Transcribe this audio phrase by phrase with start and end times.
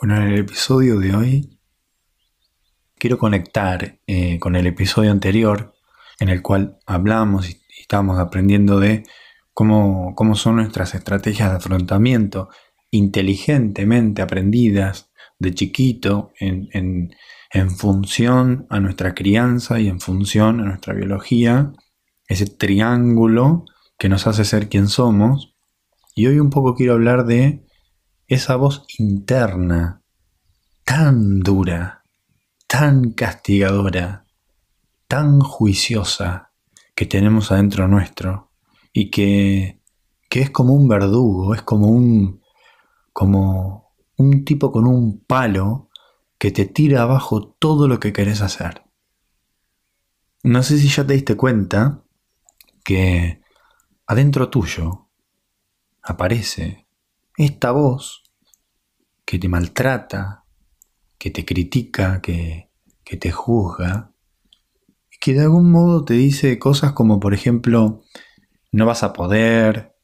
[0.00, 1.58] Bueno, en el episodio de hoy
[2.98, 5.74] quiero conectar eh, con el episodio anterior
[6.20, 9.02] en el cual hablamos y, estábamos aprendiendo de
[9.52, 12.48] cómo, cómo son nuestras estrategias de afrontamiento
[12.92, 17.10] inteligentemente aprendidas de chiquito en, en,
[17.52, 21.72] en función a nuestra crianza y en función a nuestra biología,
[22.28, 23.64] ese triángulo
[23.98, 25.56] que nos hace ser quien somos.
[26.14, 27.67] Y hoy un poco quiero hablar de
[28.28, 30.02] esa voz interna,
[30.84, 32.04] tan dura,
[32.66, 34.26] tan castigadora,
[35.08, 36.52] tan juiciosa
[36.94, 38.50] que tenemos adentro nuestro
[38.92, 39.80] y que,
[40.28, 42.42] que es como un verdugo, es como un,
[43.14, 45.88] como un tipo con un palo
[46.38, 48.84] que te tira abajo todo lo que querés hacer.
[50.42, 52.04] No sé si ya te diste cuenta
[52.84, 53.40] que
[54.06, 55.08] adentro tuyo
[56.02, 56.87] aparece
[57.38, 58.24] esta voz
[59.24, 60.44] que te maltrata,
[61.18, 62.70] que te critica, que,
[63.04, 64.12] que te juzga,
[65.20, 68.02] que de algún modo te dice cosas como, por ejemplo,
[68.72, 69.96] no vas a poder,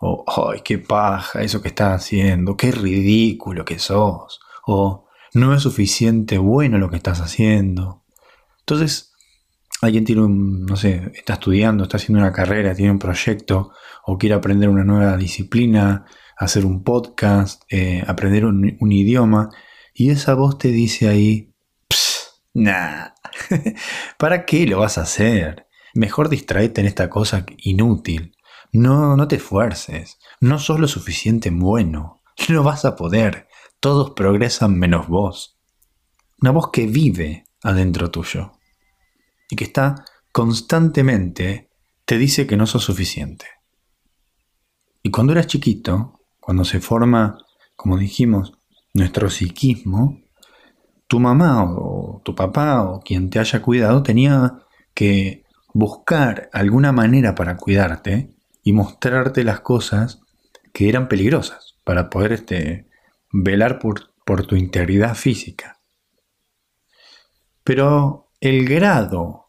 [0.00, 5.62] o, ay, qué paja eso que estás haciendo, qué ridículo que sos, o no es
[5.62, 8.04] suficiente bueno lo que estás haciendo.
[8.60, 9.12] Entonces,
[9.80, 13.72] alguien tiene un, no sé, está estudiando, está haciendo una carrera, tiene un proyecto,
[14.04, 16.04] o quiere aprender una nueva disciplina,
[16.36, 19.50] hacer un podcast, eh, aprender un, idioma,
[19.94, 21.54] y esa voz te dice ahí,
[22.52, 23.08] nah,
[24.18, 25.66] ¿para qué lo vas a hacer?
[25.94, 28.36] Mejor distraete en esta cosa inútil.
[28.72, 30.18] No, no te esfuerces.
[30.40, 32.22] No sos lo suficiente bueno.
[32.50, 33.48] No vas a poder.
[33.80, 35.58] Todos progresan menos vos.
[36.42, 38.52] Una voz que vive adentro tuyo
[39.48, 41.70] y que está constantemente
[42.04, 43.46] te dice que no sos suficiente.
[45.02, 46.15] Y cuando eras chiquito,
[46.46, 47.38] cuando se forma,
[47.74, 48.52] como dijimos,
[48.94, 50.20] nuestro psiquismo,
[51.08, 54.60] tu mamá o tu papá o quien te haya cuidado tenía
[54.94, 55.42] que
[55.74, 60.20] buscar alguna manera para cuidarte y mostrarte las cosas
[60.72, 62.86] que eran peligrosas para poder este,
[63.32, 65.80] velar por, por tu integridad física.
[67.64, 69.46] Pero el grado,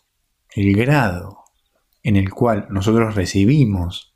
[0.50, 1.44] el grado
[2.02, 4.16] en el cual nosotros recibimos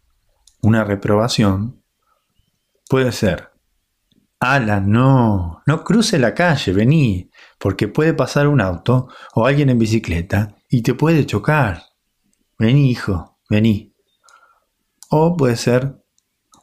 [0.63, 1.81] una reprobación
[2.91, 3.52] Puede ser.
[4.41, 9.79] Ala, no, no cruce la calle, vení, porque puede pasar un auto o alguien en
[9.79, 11.84] bicicleta y te puede chocar.
[12.59, 13.96] Vení, hijo, vení.
[15.09, 16.03] O puede ser,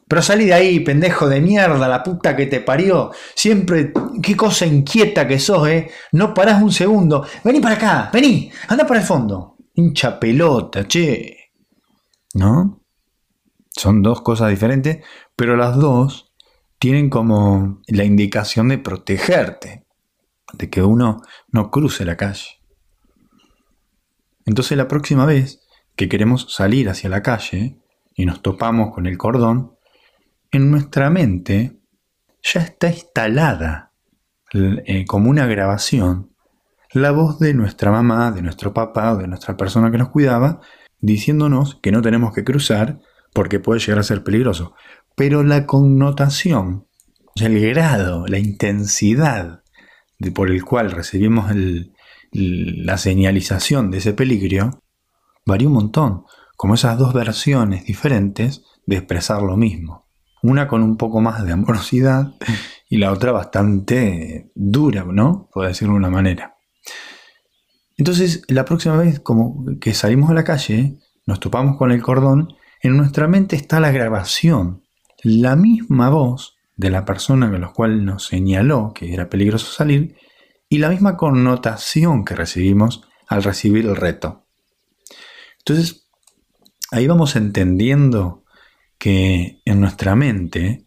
[0.07, 3.09] pero salí de ahí, pendejo de mierda, la puta que te parió.
[3.33, 3.91] Siempre,
[4.21, 5.89] qué cosa inquieta que sos, ¿eh?
[6.11, 7.25] No parás un segundo.
[7.43, 9.57] Vení para acá, vení, anda para el fondo.
[9.73, 11.53] Hincha pelota, che.
[12.35, 12.83] ¿No?
[13.71, 15.03] Son dos cosas diferentes,
[15.39, 16.33] pero las dos
[16.79, 19.85] tienen como la indicación de protegerte,
[20.51, 22.61] de que uno no cruce la calle.
[24.45, 27.79] Entonces la próxima vez que queremos salir hacia la calle
[28.15, 29.77] y nos topamos con el cordón,
[30.51, 31.79] en nuestra mente
[32.43, 33.93] ya está instalada
[34.51, 36.35] eh, como una grabación
[36.91, 40.59] la voz de nuestra mamá, de nuestro papá o de nuestra persona que nos cuidaba,
[40.99, 42.99] diciéndonos que no tenemos que cruzar
[43.33, 44.73] porque puede llegar a ser peligroso.
[45.19, 46.87] Pero la connotación,
[47.35, 49.63] el grado, la intensidad
[50.17, 51.51] de, por el cual recibimos
[52.31, 54.81] la señalización de ese peligro,
[55.45, 56.23] varía un montón,
[56.55, 60.07] como esas dos versiones diferentes de expresar lo mismo.
[60.41, 62.35] Una con un poco más de amorosidad
[62.89, 65.49] y la otra bastante dura, ¿no?
[65.51, 66.55] Puedo decirlo de una manera.
[67.97, 72.53] Entonces, la próxima vez como que salimos a la calle, nos topamos con el cordón
[72.81, 74.85] en nuestra mente está la grabación,
[75.23, 80.15] la misma voz de la persona con la cual nos señaló que era peligroso salir
[80.69, 84.45] y la misma connotación que recibimos al recibir el reto.
[85.59, 86.09] Entonces,
[86.91, 88.45] ahí vamos entendiendo
[88.97, 90.85] que en nuestra mente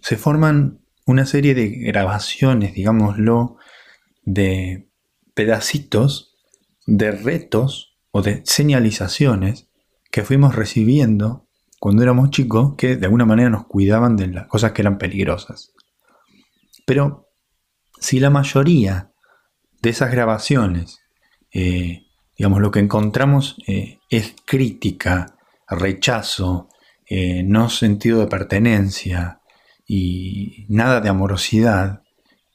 [0.00, 3.56] se forman una serie de grabaciones, digámoslo,
[4.24, 4.88] de
[5.34, 6.34] pedacitos
[6.86, 9.68] de retos o de señalizaciones
[10.10, 11.43] que fuimos recibiendo
[11.78, 15.72] cuando éramos chicos que de alguna manera nos cuidaban de las cosas que eran peligrosas.
[16.86, 17.28] Pero
[18.00, 19.12] si la mayoría
[19.80, 21.00] de esas grabaciones,
[21.52, 22.06] eh,
[22.36, 25.36] digamos, lo que encontramos eh, es crítica,
[25.68, 26.68] rechazo,
[27.08, 29.40] eh, no sentido de pertenencia
[29.86, 32.02] y nada de amorosidad,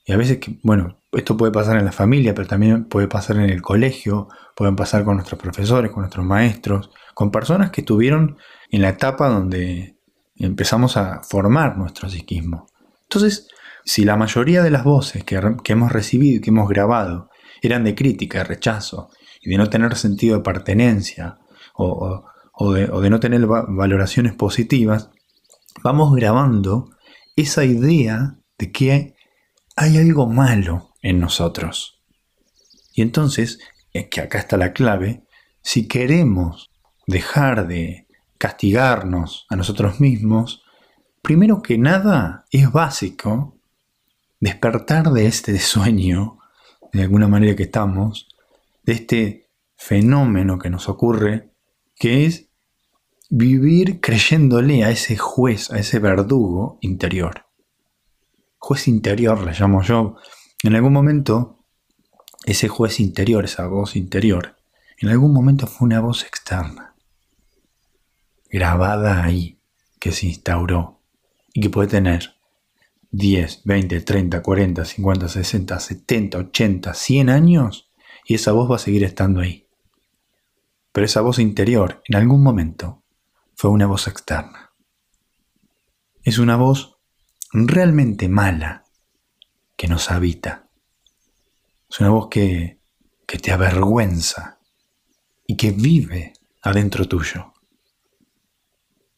[0.05, 3.49] y a veces, bueno, esto puede pasar en la familia, pero también puede pasar en
[3.49, 8.37] el colegio, pueden pasar con nuestros profesores, con nuestros maestros, con personas que estuvieron
[8.69, 9.97] en la etapa donde
[10.35, 12.67] empezamos a formar nuestro psiquismo.
[13.03, 13.47] Entonces,
[13.85, 17.29] Si la mayoría de las voces que, hemos recibido y que hemos grabado
[17.61, 19.09] eran de crítica, de rechazo
[19.41, 21.39] y de no tener sentido de pertenencia
[21.73, 22.23] o,
[22.73, 25.09] de, o de no tener valoraciones positivas,
[25.81, 26.89] vamos grabando
[27.35, 29.15] esa idea de que
[29.75, 32.01] hay algo malo en nosotros.
[32.93, 33.59] Y entonces,
[33.93, 35.23] es que acá está la clave,
[35.61, 36.69] si queremos
[37.07, 38.07] dejar de
[38.37, 40.63] castigarnos a nosotros mismos,
[41.21, 43.57] primero que nada es básico
[44.39, 46.39] despertar de este sueño,
[46.93, 48.27] de alguna manera que estamos,
[48.83, 51.51] de este fenómeno que nos ocurre,
[51.95, 52.49] que es
[53.29, 57.45] vivir creyéndole a ese juez, a ese verdugo interior.
[58.57, 60.15] Juez interior le llamo yo.
[60.61, 61.63] En algún momento,
[62.45, 64.57] ese juez interior, esa voz interior,
[64.97, 66.95] en algún momento fue una voz externa,
[68.49, 69.61] grabada ahí,
[69.99, 71.01] que se instauró
[71.53, 72.35] y que puede tener
[73.11, 77.91] 10, 20, 30, 40, 50, 60, 70, 80, 100 años
[78.25, 79.65] y esa voz va a seguir estando ahí.
[80.91, 83.03] Pero esa voz interior, en algún momento,
[83.55, 84.71] fue una voz externa.
[86.23, 86.97] Es una voz
[87.53, 88.88] realmente mala
[89.79, 90.67] que nos habita.
[91.89, 92.81] Es una voz que,
[93.25, 94.59] que te avergüenza
[95.47, 97.53] y que vive adentro tuyo.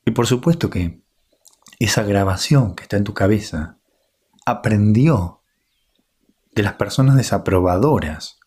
[0.06, 1.02] Y por supuesto que
[1.80, 3.80] esa grabación que está en tu cabeza
[4.46, 5.42] aprendió
[6.54, 8.38] de las personas desaprobadoras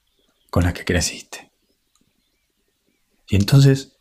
[0.51, 1.51] con las que creciste.
[3.27, 3.97] Y entonces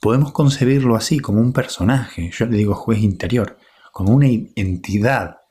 [0.00, 3.58] podemos concebirlo así, como un personaje, yo le digo juez interior,
[3.92, 5.43] como una entidad,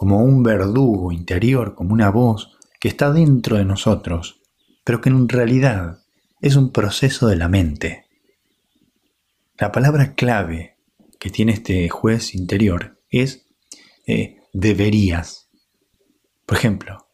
[0.00, 4.40] como un verdugo interior, como una voz que está dentro de nosotros,
[4.82, 5.98] pero que en realidad
[6.40, 8.06] es un proceso de la mente.
[9.58, 10.78] La palabra clave
[11.18, 13.46] que tiene este juez interior es
[14.06, 15.50] eh, deberías.
[16.46, 17.06] Por ejemplo,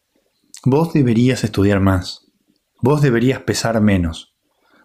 [0.64, 2.30] vos deberías estudiar más,
[2.80, 4.36] vos deberías pesar menos,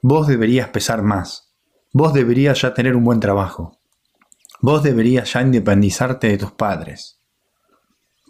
[0.01, 1.53] vos deberías pesar más,
[1.94, 3.80] vos deberías ya tener un buen trabajo,
[4.59, 7.21] vos deberías ya independizarte de tus padres,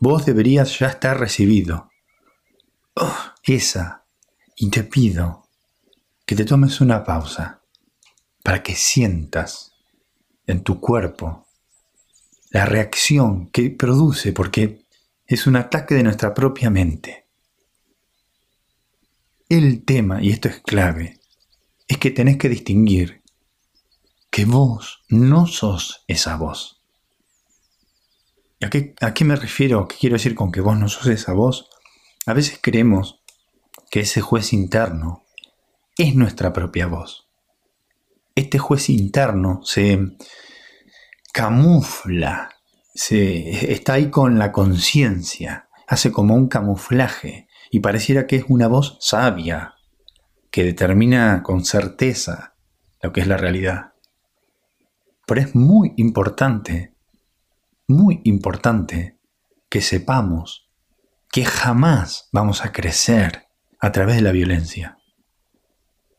[0.01, 1.89] vos deberías ya estar recibido.
[2.95, 4.03] Oh, esa,
[4.57, 5.48] y te pido
[6.25, 7.62] que te tomes una pausa
[8.44, 9.74] para que sientas
[10.48, 11.48] en tu cuerpo
[12.50, 14.86] la reacción que produce, porque
[15.25, 17.27] es un ataque de nuestra propia mente.
[19.47, 21.19] El tema, y esto es clave,
[21.88, 23.21] es que tenés que distinguir
[24.31, 26.81] que vos no sos esa voz.
[28.63, 29.88] ¿A qué, ¿A qué me refiero?
[29.88, 31.69] ¿Qué quiero decir con que vos no sos esa voz?
[32.25, 33.22] A veces creemos
[33.90, 35.24] que ese juez interno
[35.98, 37.28] es nuestra propia voz.
[38.36, 40.00] Este juez interno se,
[41.31, 42.50] camufla,
[42.94, 48.68] se, está ahí con la conciencia, hace como un camuflaje y pareciera que es una
[48.68, 49.75] voz sabia
[50.50, 52.56] que determina con certeza
[53.02, 53.94] lo que es la realidad.
[55.25, 56.91] Pero es muy importante,
[57.92, 59.18] muy importante
[59.70, 60.70] que sepamos
[61.32, 63.48] que jamás vamos a crecer
[63.80, 64.98] a través de la violencia,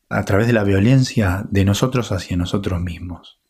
[0.09, 3.41] a través de la violencia de nosotros hacia nosotros mismos.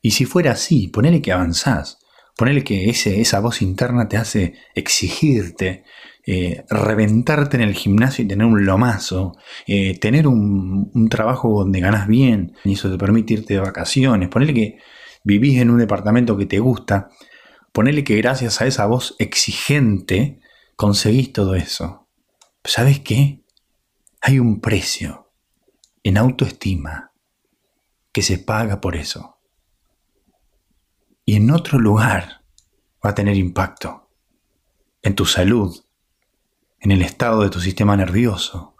[0.00, 1.98] Y si fuera así, ponele que avanzás,
[2.36, 5.84] ponele que ese, esa voz interna te hace exigirte,
[6.24, 9.36] eh, reventarte en el gimnasio y tener un lomazo,
[9.66, 14.28] eh, tener un, un, trabajo donde ganas bien y eso te permite irte de vacaciones,
[14.28, 14.78] ponele que
[15.26, 17.10] vivís en un departamento que te gusta,
[17.72, 20.40] ponele que gracias a esa voz exigente
[20.76, 22.08] conseguís todo eso.
[22.64, 23.44] ¿Sabes qué?
[24.20, 25.32] Hay un precio
[26.04, 27.10] en autoestima
[28.12, 29.40] que se paga por eso
[31.24, 32.44] y en otro lugar
[33.04, 34.08] va a tener impacto.
[35.02, 35.84] En tu salud,
[36.78, 38.76] en el estado de tu sistema nervioso,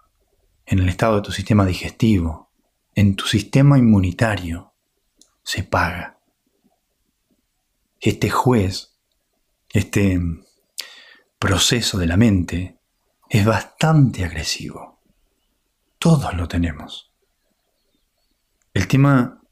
[0.65, 2.53] en el estado de tu sistema digestivo,
[2.95, 4.75] en tu sistema inmunitario.
[5.43, 6.16] Se paga.
[8.01, 8.97] Este juez,
[9.71, 10.21] este
[11.39, 12.79] proceso de la mente,
[13.29, 15.01] es bastante agresivo.
[15.99, 17.13] Todos lo tenemos.
[18.73, 19.43] El tema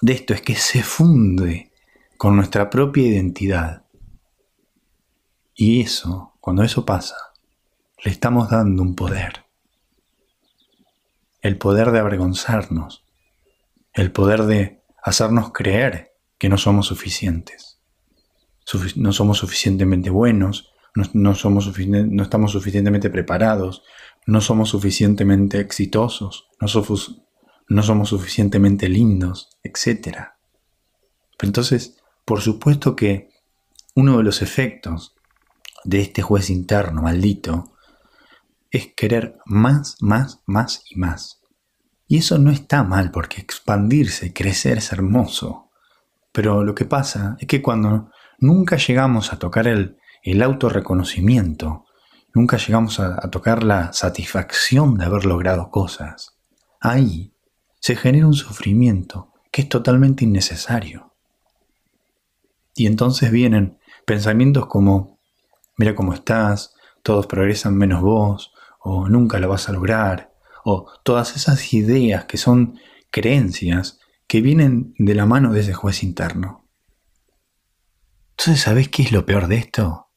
[0.00, 1.72] de esto es que se funde
[2.16, 3.86] con nuestra propia identidad.
[5.54, 7.16] Y eso, cuando eso pasa,
[8.04, 9.44] le estamos dando un poder.
[11.40, 13.04] El poder de avergonzarnos.
[13.92, 17.71] El poder de hacernos creer que no somos suficientes.
[18.96, 23.82] No somos suficientemente buenos, no, somos no estamos suficientemente preparados,
[24.26, 27.22] no somos suficientemente exitosos, no somos,
[27.68, 30.18] no somos suficientemente lindos, etc.
[31.40, 33.30] Entonces, por supuesto que
[33.94, 35.14] uno de los efectos
[35.84, 37.72] de este juez interno maldito
[38.70, 41.40] es querer más, más, más y más.
[42.06, 45.70] Y eso no está mal porque expandirse, crecer es hermoso.
[46.32, 48.10] Pero lo que pasa es que cuando
[48.42, 51.86] nunca llegamos a tocar el, el autorreconocimiento,
[52.34, 56.36] nunca llegamos a, a tocar la satisfacción de haber logrado cosas,
[56.80, 57.32] ahí
[57.80, 61.14] se genera un sufrimiento que es totalmente innecesario.
[62.74, 65.18] Y entonces vienen pensamientos como,
[65.76, 70.32] mira cómo estás, todos progresan menos vos, o nunca lo vas a lograr,
[70.64, 72.78] o todas esas ideas que son
[73.10, 76.61] creencias que vienen de la mano de ese juez interno.
[78.44, 80.10] Entonces, ¿sabés qué es lo peor de esto?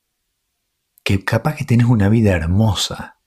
[1.04, 3.20] Que capaz que tenés una vida hermosa,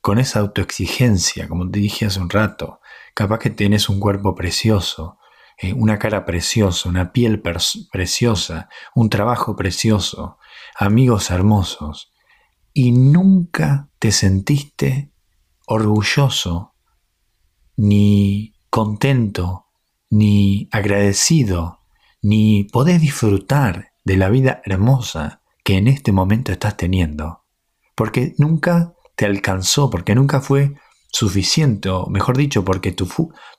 [0.00, 2.80] con esa autoexigencia, como te dije hace un rato,
[3.14, 5.18] capaz que tenés un cuerpo precioso,
[5.56, 7.40] eh, una cara preciosa, una piel
[7.92, 10.38] preciosa, un trabajo precioso,
[10.74, 12.12] amigos hermosos,
[12.72, 15.12] y nunca te sentiste
[15.64, 16.74] orgulloso,
[17.76, 19.68] ni contento,
[20.10, 21.82] ni agradecido,
[22.20, 27.44] ni podés disfrutar de la vida hermosa que en este momento estás teniendo.
[27.96, 30.74] Porque nunca te alcanzó, porque nunca fue
[31.10, 33.08] suficiente, o mejor dicho, porque tu,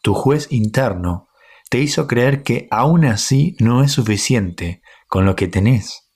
[0.01, 1.27] tu juez interno
[1.69, 6.11] te hizo creer que aún así no es suficiente con lo que tenés.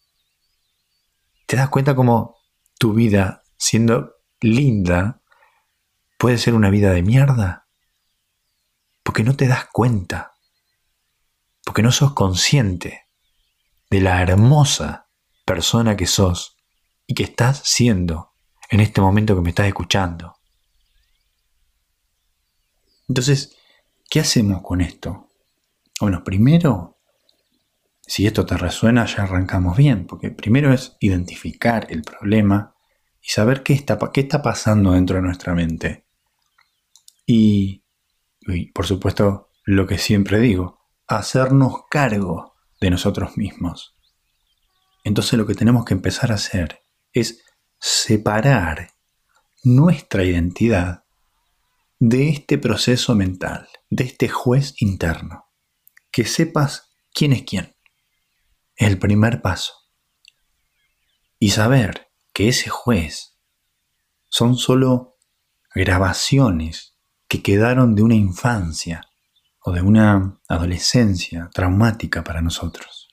[1.48, 2.36] ¿Te das cuenta cómo
[2.78, 5.22] tu vida, siendo linda,
[6.20, 7.68] puede ser una vida de mierda?
[9.02, 10.34] Porque no te das cuenta,
[11.66, 13.09] porque no sos consciente
[13.90, 15.10] de la hermosa
[15.46, 16.58] persona que sos
[17.08, 18.34] y que estás siendo
[18.70, 20.36] en este momento que me estás escuchando.
[23.08, 23.58] Entonces,
[24.10, 25.32] ¿qué hacemos con esto?
[26.00, 27.00] Bueno, primero,
[28.06, 32.76] si esto te resuena, ya arrancamos bien, porque primero es identificar el problema
[33.22, 36.06] y saber qué está, qué está pasando dentro de nuestra mente.
[37.26, 37.84] Y,
[38.42, 42.49] y, por supuesto, lo que siempre digo, hacernos cargo
[42.80, 43.96] de nosotros mismos.
[45.04, 46.82] Entonces lo que tenemos que empezar a hacer
[47.14, 47.44] es
[47.80, 48.92] separar
[49.64, 51.04] nuestra identidad
[52.00, 55.50] de este proceso mental, de este juez interno
[56.12, 57.76] que sepas quién es quién.
[58.76, 59.74] El primer paso.
[61.38, 63.38] Y saber que ese juez
[64.28, 65.18] son solo
[65.74, 69.09] grabaciones que quedaron de una infancia
[69.62, 73.10] o de una adolescencia traumática para nosotros.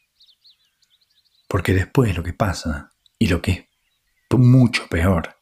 [1.48, 5.36] Porque después lo que pasa, y lo que es mucho peor,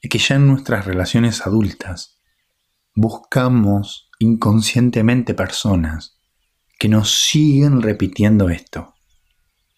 [0.00, 2.18] es que ya en nuestras relaciones adultas
[2.94, 6.18] buscamos inconscientemente personas
[6.78, 8.94] que nos siguen repitiendo esto.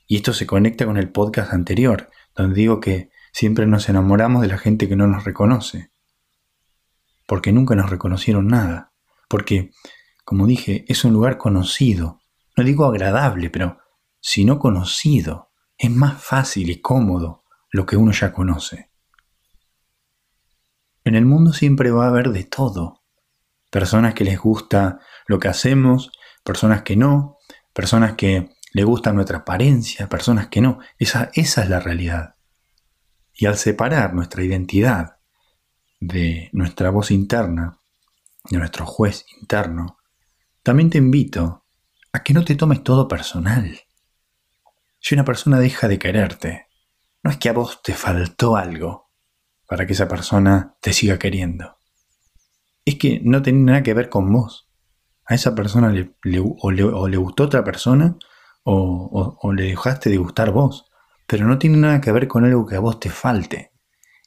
[0.07, 4.49] Y esto se conecta con el podcast anterior, donde digo que siempre nos enamoramos de
[4.49, 5.91] la gente que no nos reconoce.
[7.27, 8.93] Porque nunca nos reconocieron nada.
[9.29, 9.71] Porque,
[10.25, 12.21] como dije, es un lugar conocido.
[12.57, 13.79] No digo agradable, pero
[14.21, 18.91] si no conocido, es más fácil y cómodo lo que uno ya conoce.
[21.05, 23.03] En el mundo siempre va a haber de todo.
[23.71, 26.11] Personas que les gusta lo que hacemos
[26.45, 27.39] personas que no,
[27.73, 30.79] personas que le gusta nuestra apariencia, personas que no.
[30.99, 32.37] Esa, esa es la realidad.
[33.33, 35.17] Y al separar nuestra identidad
[35.99, 37.81] de nuestra voz interna,
[38.49, 39.97] de nuestro juez interno,
[40.65, 41.67] también te invito
[42.11, 43.81] a que no te tomes todo personal.
[44.99, 46.69] Si una persona deja de quererte,
[47.23, 49.11] no es que a vos te faltó algo
[49.69, 51.77] para que esa persona te siga queriendo.
[52.87, 54.71] Es que no tiene nada que ver con vos
[55.27, 58.17] a esa persona le, o, le, gustó otra persona
[58.63, 60.87] o, le dejaste de gustar vos.
[61.27, 63.73] Pero no tiene nada que ver con algo que a vos te falte.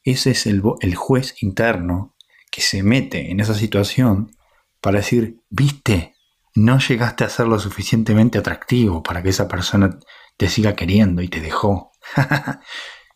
[0.04, 2.16] Ese es el, el juez interno
[2.52, 4.36] que se mete en esa situación
[4.82, 6.14] para decir, viste,
[6.58, 10.00] no llegaste a ser lo suficientemente atractivo para que esa persona
[10.38, 11.92] te siga queriendo y te dejó.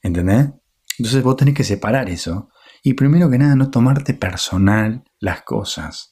[0.02, 0.50] ¿Entendés?
[0.98, 2.50] Entonces vos tenés que separar eso
[2.84, 6.12] y primero que nada no tomarte personal las cosas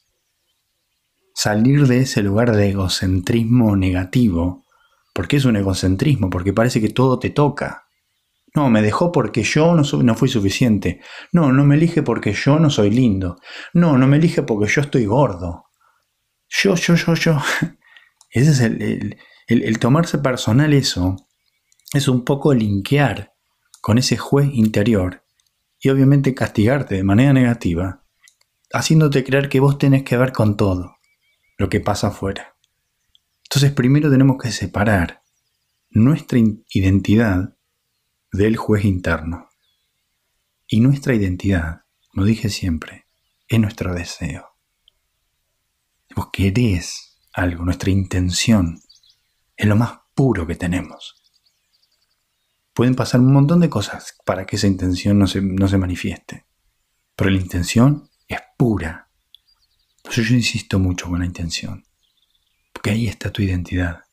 [1.40, 4.66] salir de ese lugar de egocentrismo negativo.
[5.14, 6.30] porque es un egocentrismo?
[6.30, 7.86] Porque parece que todo te toca.
[8.54, 11.00] No, me dejó porque yo no, no fui suficiente.
[11.32, 13.38] No, no me elige porque yo no soy lindo.
[13.74, 15.69] No, no me elige porque yo estoy gordo.
[16.50, 17.38] Yo, yo, yo, yo.
[18.32, 21.16] Ese es el, el tomarse personal eso.
[21.94, 23.34] Es un poco linkear
[23.82, 25.24] con ese juez interior
[25.80, 28.04] y obviamente castigarte de manera negativa,
[28.74, 30.98] haciéndote creer que vos tenés que ver con todo
[31.58, 32.56] lo que pasa afuera.
[33.44, 35.24] Entonces primero tenemos que separar
[35.90, 36.40] nuestra
[36.70, 37.56] identidad
[38.32, 39.50] del juez interno.
[40.68, 41.82] Y nuestra identidad,
[42.14, 43.06] lo dije siempre,
[43.48, 44.49] es nuestro deseo.
[46.28, 48.82] Querés algo, nuestra intención
[49.56, 51.24] es lo más puro que tenemos.
[52.74, 56.46] Pueden pasar un montón de cosas para que esa intención no se, no se manifieste,
[57.16, 59.10] pero la intención es pura.
[60.04, 61.86] Por eso yo insisto mucho con la intención,
[62.72, 64.04] porque ahí está tu identidad.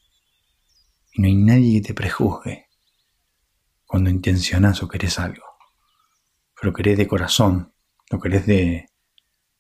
[1.12, 2.66] Y no hay nadie que te prejuzgue
[3.86, 5.44] cuando intencionas o querés algo.
[6.54, 7.72] Pero lo querés de corazón,
[8.10, 8.90] lo querés de,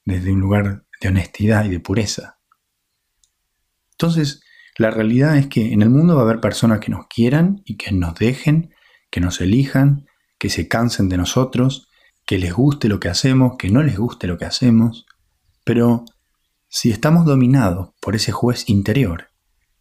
[0.04, 2.35] desde un lugar de honestidad y de pureza.
[3.98, 4.42] Entonces,
[4.78, 7.76] la realidad es que en el mundo va a haber personas que nos quieran y
[7.76, 8.74] que nos dejen,
[9.10, 10.06] que nos elijan,
[10.38, 11.88] que se cansen de nosotros,
[12.26, 15.06] que les guste lo que hacemos, que no les guste lo que hacemos.
[15.64, 16.04] Pero
[16.68, 19.28] si estamos dominados por ese juez interior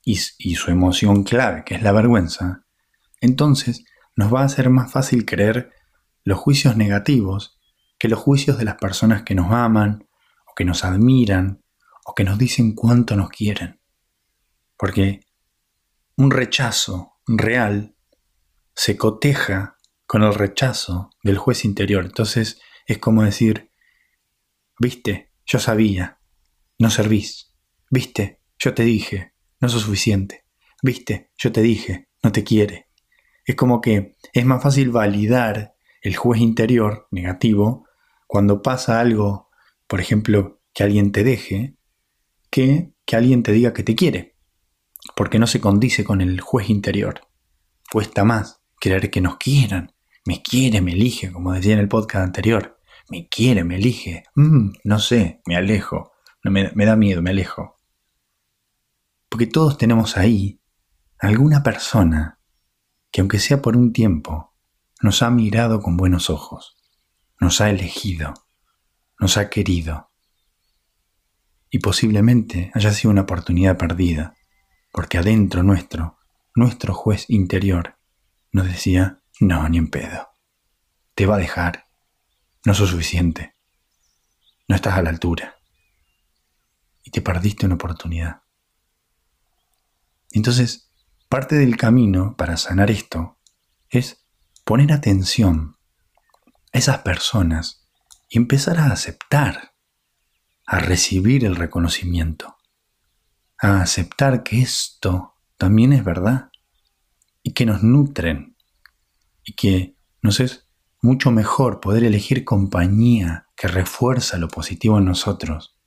[0.03, 2.63] y, su emoción clave, que es la vergüenza,
[3.19, 3.83] entonces
[4.15, 5.71] nos va a ser más fácil creer
[6.23, 7.59] los juicios negativos
[7.97, 10.07] que los juicios de las personas que nos aman,
[10.45, 11.61] o que nos admiran,
[12.05, 13.79] o que nos dicen cuánto nos quieren.
[14.77, 15.21] Porque
[16.17, 17.95] un rechazo real
[18.73, 22.05] se coteja con el rechazo del juez interior.
[22.05, 23.71] Entonces es como decir,
[24.79, 26.19] viste, yo sabía,
[26.77, 27.53] no servís.
[27.89, 30.45] Viste, yo te dije, no sos suficiente.
[30.81, 32.89] Viste, yo te dije, no te quiere.
[33.45, 37.87] Es como que es más fácil validar el juez interior negativo
[38.27, 39.49] cuando pasa algo,
[39.87, 41.77] por ejemplo, que alguien te deje,
[42.49, 44.34] que que alguien te diga que te quiere,
[45.15, 47.21] porque no se condice con el juez interior.
[47.91, 49.93] Cuesta más querer que nos quieran.
[50.25, 52.79] Me quiere, me elige, como decía en el podcast anterior.
[53.09, 54.23] Me quiere, me elige.
[54.35, 56.11] Mm, no sé, me alejo.
[56.43, 57.79] No, me, me da miedo, me alejo.
[59.29, 60.61] Porque todos tenemos ahí
[61.19, 62.39] alguna persona
[63.11, 64.53] que aunque sea por un tiempo,
[65.01, 66.77] nos ha mirado con buenos ojos,
[67.39, 68.33] nos ha elegido,
[69.19, 70.11] nos ha querido.
[71.69, 74.35] Y posiblemente haya sido una oportunidad perdida,
[74.95, 76.17] porque adentro nuestro,
[76.55, 77.97] nuestro juez interior,
[78.51, 80.29] nos decía, no, ni en pedo,
[81.13, 81.85] te va a dejar,
[82.65, 83.55] no sos suficiente,
[84.67, 85.57] no estás a la altura,
[87.03, 88.41] y te perdiste una oportunidad.
[90.31, 90.85] Entonces,
[91.29, 93.39] Parte del camino para sanar esto
[93.89, 94.25] es
[94.63, 95.75] poner atención
[96.71, 97.87] a esas personas
[98.29, 99.73] y empezar a aceptar,
[100.67, 102.54] a recibir el reconocimiento,
[103.59, 106.49] a aceptar que esto también es verdad
[107.43, 108.57] y que nos nutren
[109.43, 110.67] y que nos es
[111.01, 115.77] mucho mejor poder elegir compañía que refuerza lo positivo en nosotros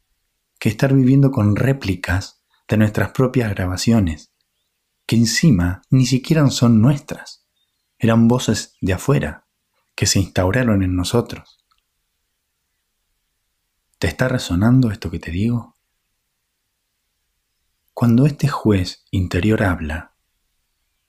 [0.59, 4.33] que estar viviendo con réplicas de nuestras propias grabaciones
[5.07, 7.47] que encima ni siquiera son nuestras,
[7.99, 9.47] eran voces de afuera
[9.97, 11.65] que se instauraron en nosotros.
[13.99, 15.78] ¿Te está resonando esto que te digo?
[18.01, 20.15] Cuando este juez interior habla,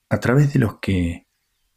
[0.08, 1.28] a través de los que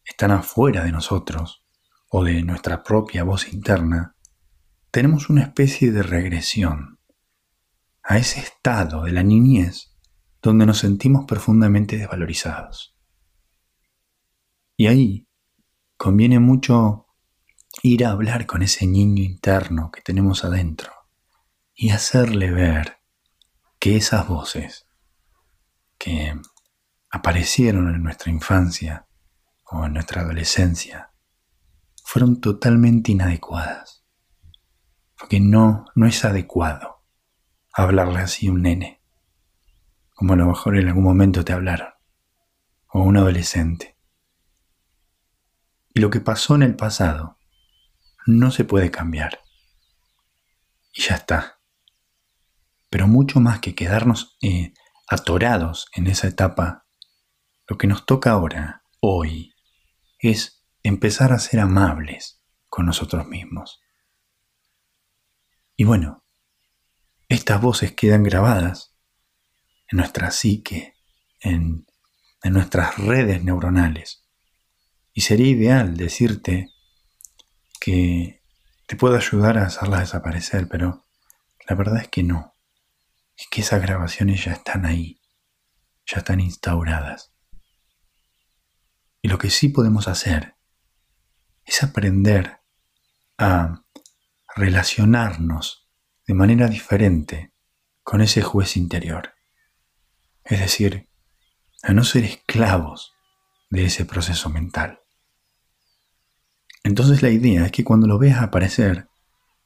[0.04, 1.64] están afuera de nosotros
[2.10, 4.16] o de nuestra propia voz interna,
[4.90, 6.98] tenemos una especie de regresión
[8.02, 9.96] a ese estado de la niñez
[10.42, 12.98] donde nos sentimos profundamente desvalorizados.
[14.76, 15.28] Y ahí
[15.96, 17.06] conviene mucho
[17.84, 20.92] ir a hablar con ese niño interno que tenemos adentro
[21.76, 22.98] y hacerle ver
[23.78, 24.88] que esas voces
[26.04, 26.36] que
[27.10, 29.08] aparecieron en nuestra infancia
[29.64, 31.14] o en nuestra adolescencia
[32.04, 34.04] fueron totalmente inadecuadas.
[35.18, 37.06] Porque no, no es adecuado
[37.72, 39.02] hablarle así a un nene
[40.14, 41.90] como a lo mejor en algún momento te hablaron,
[42.88, 43.98] o un adolescente.
[45.94, 47.40] Y lo que pasó en el pasado
[48.26, 49.40] no se puede cambiar.
[50.94, 51.60] Y ya está.
[52.90, 54.74] Pero mucho más que quedarnos eh,
[55.14, 56.86] atorados en esa etapa,
[57.68, 59.54] lo que nos toca ahora, hoy,
[60.20, 63.82] es empezar a ser amables con nosotros mismos.
[65.76, 66.24] Y bueno,
[67.30, 68.96] estas voces quedan grabadas
[69.90, 70.96] en nuestra psique,
[71.40, 71.86] en,
[72.44, 74.26] en nuestras redes neuronales.
[75.14, 76.70] Y sería ideal decirte
[77.80, 78.42] que
[78.88, 81.06] te puedo ayudar a hacerlas desaparecer, pero
[81.68, 82.53] la verdad es que no.
[83.36, 85.20] Es que esas grabaciones ya están ahí,
[86.06, 87.34] ya están instauradas.
[89.22, 90.56] Y lo que sí podemos hacer
[91.66, 92.60] es aprender
[93.38, 93.84] a
[94.56, 95.88] relacionarnos
[96.28, 97.54] de manera diferente
[98.04, 99.34] con ese juez interior
[100.44, 101.10] es decir,
[101.82, 103.14] a no ser esclavos
[103.70, 105.00] de ese proceso mental.
[106.84, 109.08] Entonces la idea es que cuando lo veas aparecer,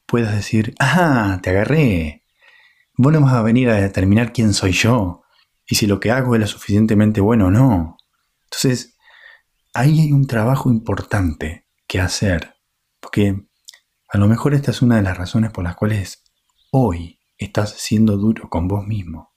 [0.06, 2.24] puedas decir, ah, te agarré.
[2.98, 5.24] Vos no vas a venir a determinar quién soy yo
[5.68, 7.98] y si lo que hago es lo suficientemente bueno o no.
[8.46, 8.98] Entonces,
[9.74, 12.56] ahí hay un trabajo importante que hacer,
[13.00, 13.48] porque
[14.10, 16.24] a lo mejor esta es una de las razones por las cuales
[16.72, 19.36] hoy estás siendo duro con vos mismo.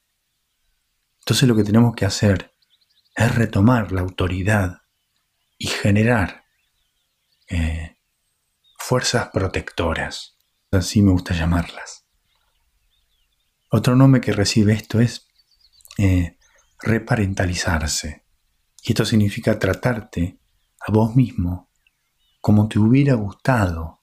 [1.21, 2.55] Entonces lo que tenemos que hacer
[3.15, 4.79] es retomar la autoridad
[5.59, 6.45] y generar
[7.49, 7.99] eh,
[8.79, 10.39] fuerzas protectoras,
[10.71, 12.00] así me gusta llamarlas.
[13.71, 15.29] Otro nombre que recibe esto es
[15.97, 16.37] eh,
[16.81, 18.25] reparentalizarse.
[18.83, 20.41] Y esto significa tratarte
[20.81, 21.71] a vos mismo
[22.41, 24.03] como te hubiera gustado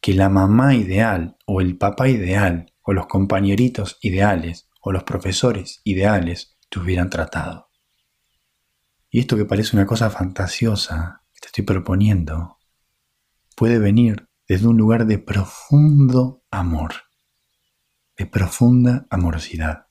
[0.00, 5.80] que la mamá ideal o el papá ideal o los compañeritos ideales o los profesores
[5.84, 7.70] ideales te hubieran tratado.
[9.10, 12.58] Y esto que parece una cosa fantasiosa que te estoy proponiendo,
[13.56, 16.92] puede venir desde un lugar de profundo amor,
[18.18, 19.86] de profunda amorosidad,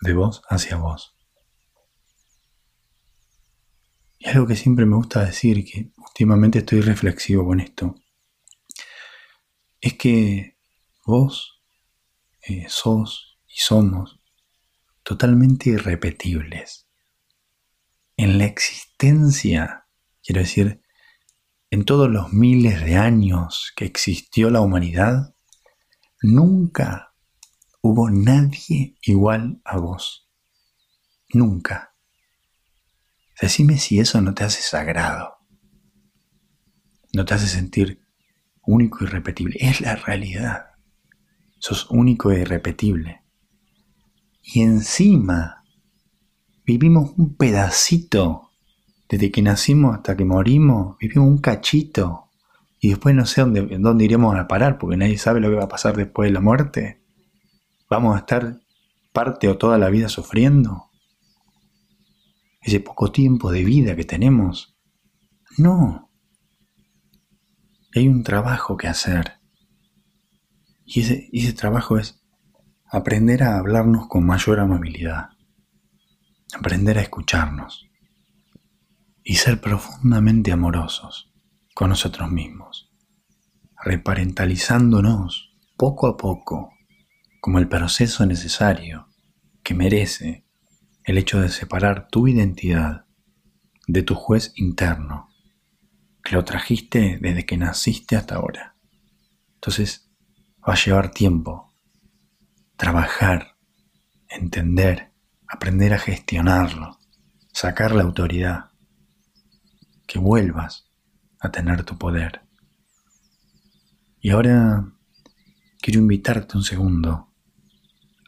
[0.00, 1.16] de vos hacia vos.
[4.18, 7.94] Y algo que siempre me gusta decir, que últimamente estoy reflexivo con esto,
[9.80, 10.58] es que
[11.06, 11.62] vos
[12.42, 14.20] eh, sos y somos
[15.04, 16.88] totalmente irrepetibles.
[18.16, 19.86] En la existencia,
[20.22, 20.82] quiero decir,
[21.70, 25.34] en todos los miles de años que existió la humanidad,
[26.20, 27.09] nunca
[27.80, 30.28] hubo nadie igual a vos.
[31.32, 31.94] Nunca.
[33.40, 35.36] Decime si eso no te hace sagrado.
[37.12, 38.00] No te hace sentir
[38.62, 39.56] único y irrepetible.
[39.60, 40.66] Es la realidad.
[41.58, 43.22] Sos único e irrepetible.
[44.42, 45.64] Y encima
[46.64, 48.50] vivimos un pedacito
[49.08, 52.28] desde que nacimos hasta que morimos, vivimos un cachito.
[52.78, 55.64] Y después no sé dónde, dónde iremos a parar, porque nadie sabe lo que va
[55.64, 56.99] a pasar después de la muerte.
[57.90, 58.60] ¿Vamos a estar
[59.12, 60.90] parte o toda la vida sufriendo?
[62.60, 64.76] Ese poco tiempo de vida que tenemos.
[65.58, 66.08] No.
[67.92, 69.40] Hay un trabajo que hacer.
[70.84, 72.22] Y ese, ese trabajo es
[72.86, 75.30] aprender a hablarnos con mayor amabilidad.
[76.56, 77.88] Aprender a escucharnos
[79.24, 81.32] y ser profundamente amorosos
[81.74, 82.92] con nosotros mismos,
[83.82, 86.72] reparentalizándonos poco a poco
[87.40, 89.08] como el proceso necesario
[89.62, 90.46] que merece
[91.04, 93.06] el hecho de separar tu identidad
[93.86, 95.28] de tu juez interno,
[96.22, 98.76] que lo trajiste desde que naciste hasta ahora.
[99.54, 100.10] Entonces
[100.66, 101.70] va a llevar tiempo
[102.80, 103.58] trabajar,
[104.26, 105.12] entender,
[105.46, 106.98] aprender a gestionarlo,
[107.52, 108.70] sacar la autoridad
[110.06, 110.90] que vuelvas
[111.40, 112.40] a tener tu poder.
[114.18, 114.90] Y ahora
[115.82, 117.29] quiero invitarte un segundo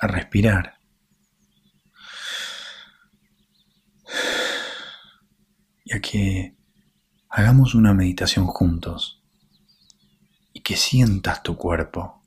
[0.03, 0.81] a respirar.
[5.85, 6.57] Y a que
[7.29, 9.23] hagamos una meditación juntos
[10.53, 12.21] y que sientas tu cuerpo.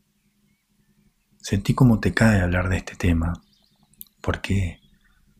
[1.41, 3.43] Sentí cómo te cae hablar de este tema,
[4.21, 4.79] porque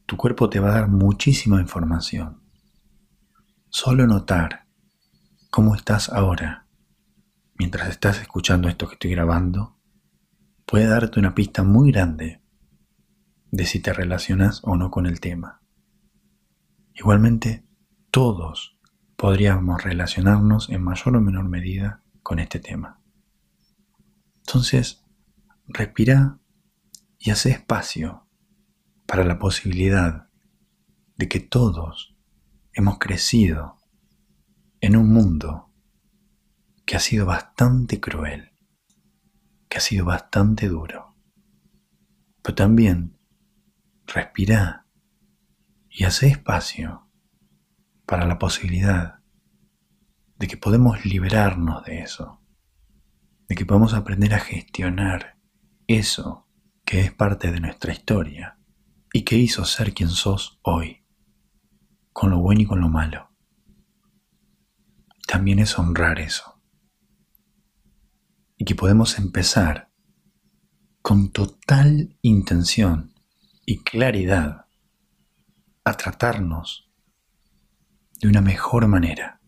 [0.05, 2.43] tu cuerpo te va a dar muchísima información.
[3.69, 4.67] Solo notar
[5.49, 6.67] cómo estás ahora,
[7.57, 9.74] mientras estás escuchando esto que estoy grabando,
[10.65, 12.41] puede darte una pista muy grande
[13.51, 15.61] de si te relacionas o no con el tema.
[16.93, 17.65] Igualmente,
[18.11, 18.77] todos
[19.15, 23.01] podríamos relacionarnos en mayor o menor medida con este tema.
[24.37, 25.03] Entonces,
[25.67, 26.39] respira
[27.19, 28.27] y hace espacio
[29.05, 30.29] para la posibilidad
[31.17, 32.15] de que todos
[32.73, 33.77] hemos crecido
[34.81, 35.71] en un mundo
[36.85, 38.51] que ha sido bastante cruel,
[39.77, 41.15] ha sido bastante duro.
[42.41, 43.17] Pero también
[44.05, 44.85] respira
[45.89, 47.09] y hace espacio
[48.05, 49.19] para la posibilidad
[50.37, 52.41] de que podemos liberarnos de eso,
[53.47, 55.37] de que podemos aprender a gestionar
[55.87, 56.47] eso
[56.83, 58.59] que es parte de nuestra historia
[59.11, 61.05] y que hizo ser quien sos hoy
[62.13, 63.31] con lo bueno y con lo malo.
[65.27, 66.54] También es honrar eso.
[68.65, 69.91] Y que podemos empezar
[71.03, 73.13] con total intención
[73.63, 74.65] y claridad
[75.83, 76.91] a tratarnos
[78.19, 79.39] de una mejor manera.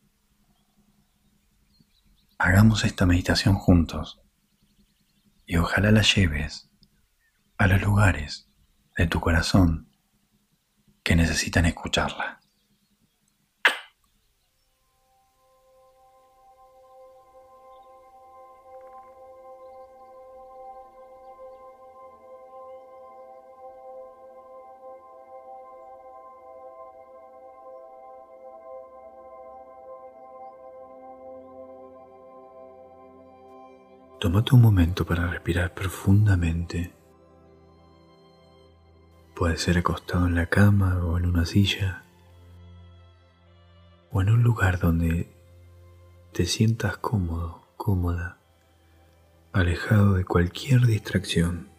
[2.38, 4.22] Hagamos esta meditación juntos
[5.48, 6.70] y ojalá la lleves
[7.58, 8.52] a los lugares
[8.96, 9.90] de tu corazón
[11.02, 12.37] que necesitan escucharla.
[34.28, 36.92] Tómate un momento para respirar profundamente.
[39.34, 42.04] Puede ser acostado en la cama o en una silla
[44.12, 45.34] o en un lugar donde
[46.34, 48.38] te sientas cómodo, cómoda,
[49.54, 51.70] alejado de cualquier distracción.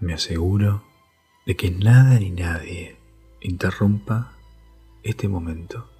[0.00, 0.82] Me aseguro
[1.44, 2.96] de que nada ni nadie
[3.42, 4.32] interrumpa
[5.02, 5.90] este momento,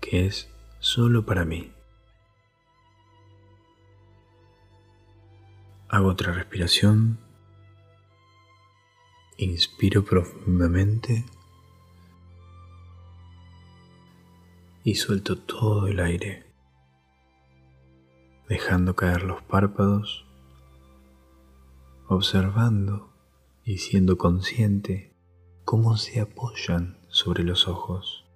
[0.00, 1.72] que es solo para mí.
[5.94, 7.20] Hago otra respiración.
[9.36, 11.24] Inspiro profundamente.
[14.82, 16.52] Y suelto todo el aire,
[18.48, 20.26] dejando caer los párpados,
[22.08, 23.14] observando
[23.64, 25.14] y siendo consciente
[25.64, 28.26] cómo se apoyan sobre los ojos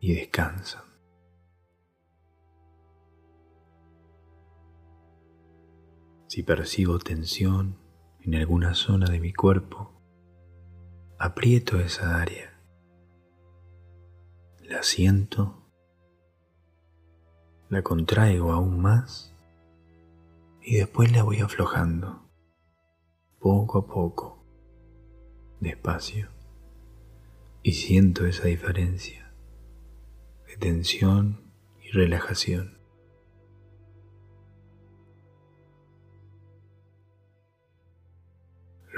[0.00, 0.87] y descansan.
[6.28, 7.78] Si percibo tensión
[8.20, 9.98] en alguna zona de mi cuerpo,
[11.18, 12.60] aprieto esa área,
[14.62, 15.66] la siento,
[17.70, 19.34] la contraigo aún más
[20.60, 22.28] y después la voy aflojando,
[23.38, 24.44] poco a poco,
[25.60, 26.28] despacio,
[27.62, 29.32] y siento esa diferencia
[30.46, 31.50] de tensión
[31.82, 32.77] y relajación.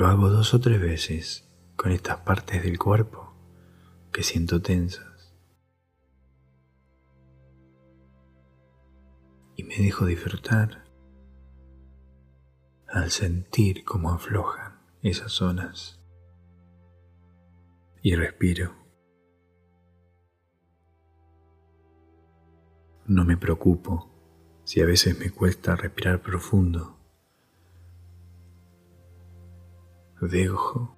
[0.00, 3.34] Lo hago dos o tres veces con estas partes del cuerpo
[4.10, 5.36] que siento tensas.
[9.56, 10.86] Y me dejo disfrutar
[12.88, 16.00] al sentir cómo aflojan esas zonas.
[18.00, 18.74] Y respiro.
[23.04, 24.10] No me preocupo
[24.64, 26.99] si a veces me cuesta respirar profundo
[30.28, 30.96] dejo.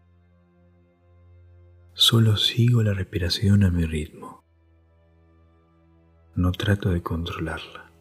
[1.94, 4.44] Solo sigo la respiración a mi ritmo.
[6.34, 7.92] No trato de controlarla.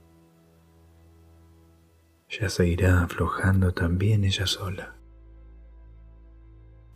[2.30, 4.96] Ya se irá aflojando también ella sola.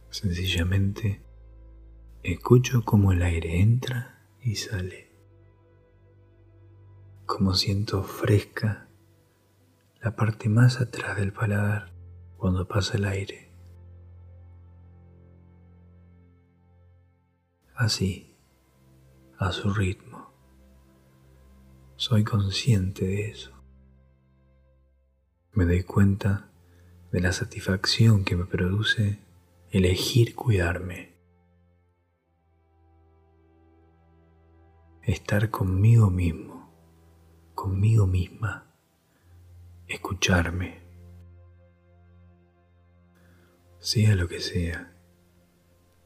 [0.10, 1.22] Sencillamente
[2.24, 5.12] escucho cómo el aire entra y sale.
[7.26, 8.88] Como siento fresca
[10.02, 11.92] la parte más atrás del paladar
[12.38, 13.45] cuando pasa el aire.
[17.76, 18.36] Así,
[19.38, 20.34] a su ritmo.
[21.98, 23.52] Soy consciente de eso.
[25.54, 26.50] Me doy cuenta
[27.12, 29.20] de la satisfacción que me produce
[29.70, 31.16] elegir cuidarme.
[35.02, 36.74] Estar conmigo mismo,
[37.54, 38.74] conmigo misma,
[39.88, 40.82] escucharme,
[43.80, 44.95] sea lo que sea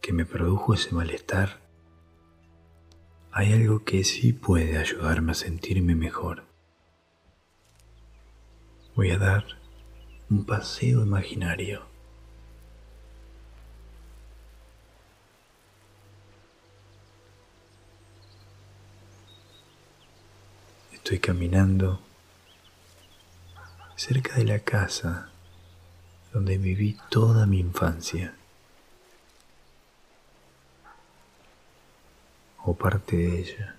[0.02, 1.60] que me produjo ese malestar,
[3.32, 6.44] hay algo que sí puede ayudarme a sentirme mejor.
[8.96, 9.46] Voy a dar
[10.30, 11.84] un paseo imaginario.
[20.92, 22.00] Estoy caminando
[23.96, 25.30] cerca de la casa
[26.32, 28.36] donde viví toda mi infancia.
[32.76, 33.76] Parte de ella.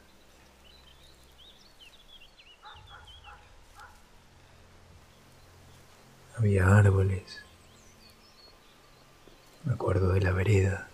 [6.36, 7.42] Había árboles,
[9.64, 10.88] me acuerdo de la vereda.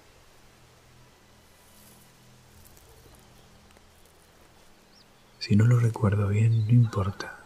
[5.39, 7.39] Si no lo recuerdo bien, no importa.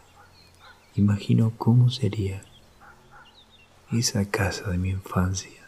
[0.95, 2.43] Imagino cómo sería
[3.93, 5.61] esa casa de mi infancia.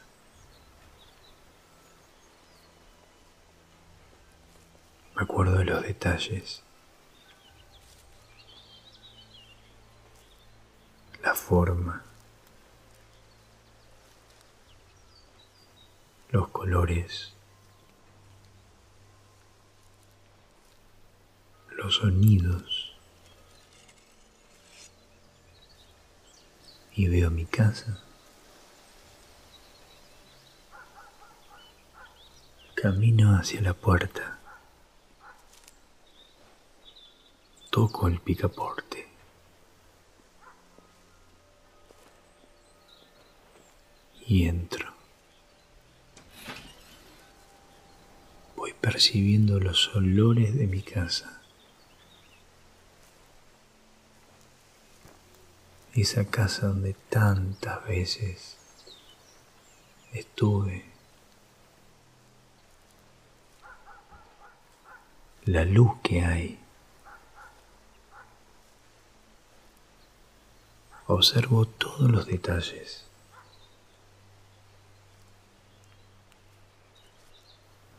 [5.11, 6.62] Me acuerdo de los detalles.
[11.22, 12.02] La forma.
[16.30, 17.32] Los colores.
[21.70, 22.94] Los sonidos.
[26.94, 28.02] Y veo mi casa.
[32.74, 34.41] Camino hacia la puerta.
[37.72, 39.08] Toco el picaporte.
[44.26, 44.92] Y entro.
[48.56, 51.38] Voy percibiendo los olores de mi casa.
[55.94, 58.56] esa casa donde tantas veces
[60.14, 60.86] estuve.
[65.44, 66.61] La luz que hay.
[71.06, 73.04] Observo todos los detalles.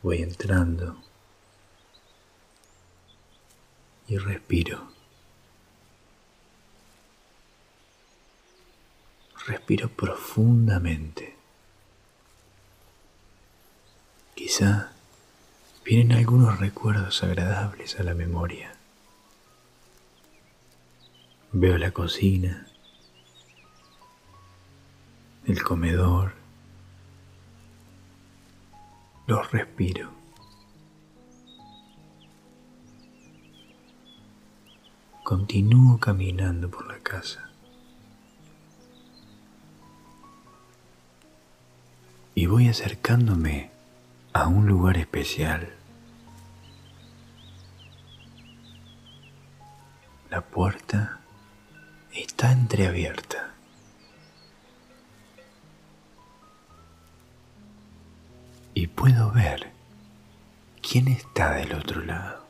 [0.02, 0.96] Voy entrando
[4.08, 4.88] y respiro.
[9.46, 11.36] Respiro profundamente.
[14.34, 14.92] Quizá
[15.84, 18.74] vienen algunos recuerdos agradables a la memoria.
[21.52, 22.66] Veo la cocina,
[25.46, 26.32] el comedor,
[29.26, 30.10] los respiro.
[35.22, 37.50] Continúo caminando por la casa.
[42.34, 43.70] Y voy acercándome
[44.32, 45.72] a un lugar especial.
[50.30, 51.20] La puerta
[52.12, 53.53] está entreabierta.
[58.74, 59.70] Y puedo ver
[60.82, 62.44] quién está del otro lado.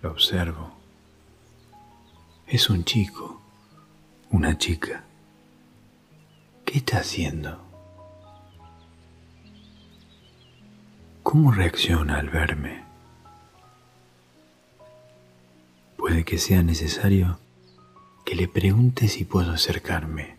[0.00, 0.72] Lo observo.
[2.46, 3.40] Es un chico,
[4.30, 5.02] una chica.
[6.64, 7.58] ¿Qué está haciendo?
[11.24, 12.84] ¿Cómo reacciona al verme?
[15.96, 17.40] Puede que sea necesario
[18.24, 20.36] que le pregunte si puedo acercarme.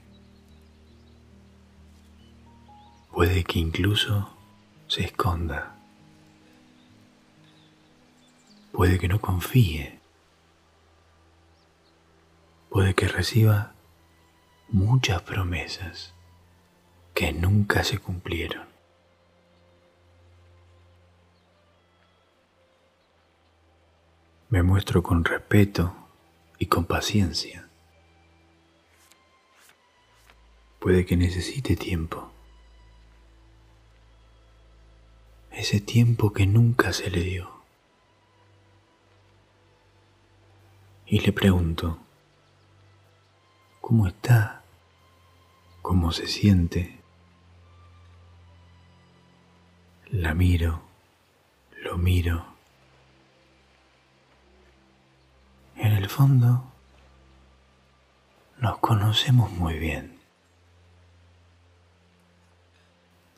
[3.12, 4.36] Puede que incluso
[4.88, 5.76] se esconda.
[8.72, 10.00] Puede que no confíe.
[12.70, 13.74] Puede que reciba
[14.70, 16.14] muchas promesas
[17.14, 18.68] que nunca se cumplieron.
[24.50, 25.96] Me muestro con respeto
[26.60, 27.65] y con paciencia.
[30.86, 32.30] Puede que necesite tiempo.
[35.50, 37.56] Ese tiempo que nunca se le dio.
[41.08, 41.98] y le pregunto,
[43.82, 44.62] ¿cómo está?
[45.82, 47.00] ¿Cómo se siente?
[50.12, 50.82] La miro,
[51.82, 52.46] lo miro.
[55.78, 56.64] En el fondo,
[58.60, 60.15] nos conocemos muy bien.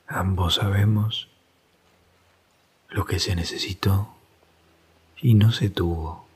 [0.08, 1.30] Ambos sabemos
[2.90, 4.14] lo que se necesitó
[5.18, 6.28] y no se tuvo.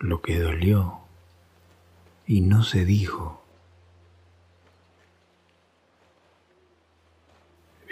[0.00, 0.98] lo que dolió
[2.26, 3.42] y no se dijo.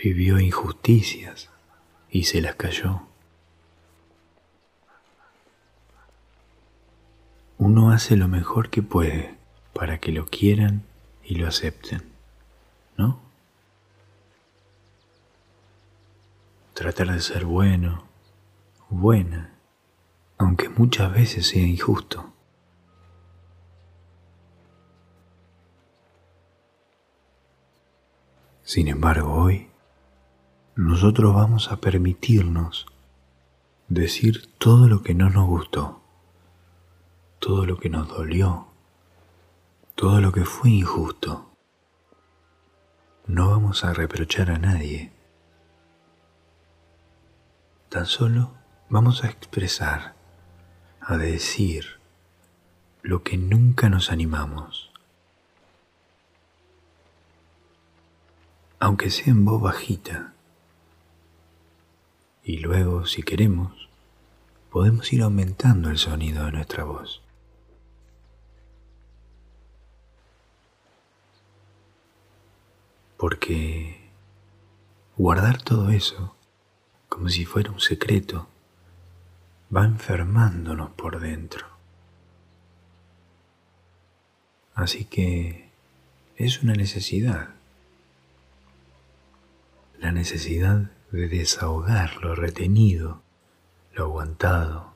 [0.03, 1.51] Vivió injusticias
[2.11, 3.03] y se las cayó.
[7.59, 9.37] Uno hace lo mejor que puede
[9.75, 10.85] para que lo quieran
[11.29, 12.03] y lo acepten,
[12.97, 13.21] ¿no?
[16.75, 18.05] Tratar de ser bueno,
[18.89, 19.59] buena
[20.39, 22.33] aunque muchas veces sea injusto.
[28.63, 29.69] Sin embargo, hoy
[30.77, 32.87] nosotros vamos a permitirnos
[33.89, 36.01] decir todo lo que no nos gustó,
[37.41, 38.68] todo lo que nos dolió,
[39.99, 41.51] todo lo que fue injusto.
[43.27, 45.11] No vamos a reprochar a nadie.
[47.89, 48.53] Tan solo
[48.89, 50.15] vamos a expresar
[51.01, 51.99] a decir
[53.03, 54.93] lo que nunca nos animamos.
[58.79, 60.33] Aunque sea en voz bajita.
[62.45, 63.89] Y luego, si queremos,
[64.71, 67.21] podemos ir aumentando el sonido de nuestra voz.
[73.19, 74.09] Porque
[75.19, 76.35] guardar todo eso
[77.11, 78.49] como si fuera un secreto
[79.75, 81.67] va enfermándonos por dentro.
[84.75, 85.69] Así que
[86.37, 87.49] es una necesidad,
[89.99, 93.23] la necesidad de desahogar lo retenido,
[93.95, 94.95] lo aguantado.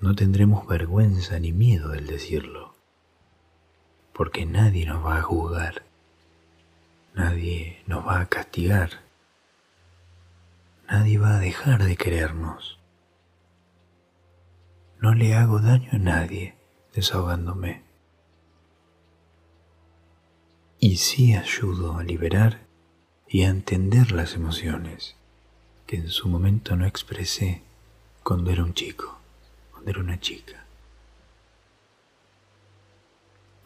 [0.00, 2.74] No tendremos vergüenza ni miedo del decirlo,
[4.12, 5.85] porque nadie nos va a juzgar,
[7.16, 8.90] nadie nos va a castigar,
[10.88, 12.78] nadie va a dejar de querernos.
[15.00, 16.56] No le hago daño a nadie
[16.94, 17.82] desahogándome.
[20.78, 22.66] Y sí ayudo a liberar
[23.26, 25.16] y a entender las emociones
[25.86, 27.62] que en su momento no expresé
[28.22, 29.18] cuando era un chico,
[29.72, 30.64] cuando era una chica.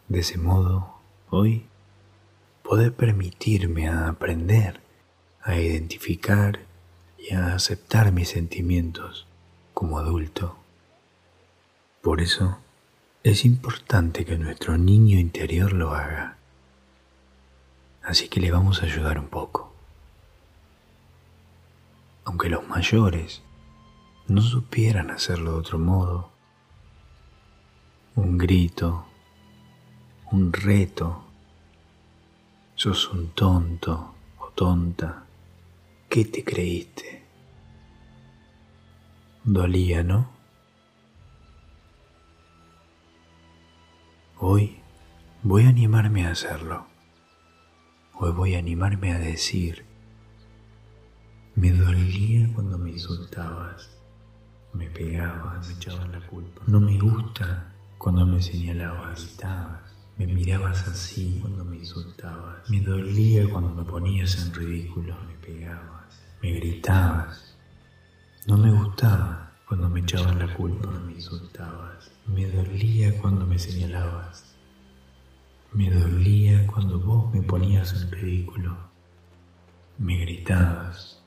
[0.07, 0.95] De ese modo,
[1.29, 1.70] hoy,
[2.63, 4.81] poder permitirme a aprender,
[5.41, 6.59] a identificar
[7.17, 9.27] y a aceptar mis sentimientos
[9.73, 10.57] como adulto.
[12.01, 12.59] Por eso,
[13.23, 16.37] es importante que nuestro niño interior lo haga.
[18.03, 19.71] Así que le vamos a ayudar un poco.
[22.25, 23.43] Aunque los mayores
[24.27, 26.31] no supieran hacerlo de otro modo,
[28.15, 29.05] un grito,
[30.31, 31.23] un reto.
[32.81, 35.27] Sos un tonto o tonta.
[36.09, 37.23] ¿Qué te creíste?
[39.43, 40.31] Dolía, ¿no?
[44.39, 44.79] Hoy
[45.43, 46.87] voy a animarme a hacerlo.
[48.15, 49.85] Hoy voy a animarme a decir,
[51.53, 53.91] me dolía cuando me insultabas,
[54.73, 56.63] me pegabas, me echabas la culpa.
[56.65, 59.37] No me gusta cuando me señalabas.
[60.21, 62.69] Me mirabas así cuando me insultabas.
[62.69, 65.17] Me dolía cuando me ponías en ridículo.
[65.27, 66.21] Me pegabas.
[66.43, 67.57] Me gritabas.
[68.45, 70.91] No me gustaba cuando me echaban la culpa.
[71.07, 72.11] Me insultabas.
[72.27, 74.55] Me dolía cuando me señalabas.
[75.73, 78.77] Me dolía cuando vos me ponías en ridículo.
[79.97, 81.19] Me gritabas.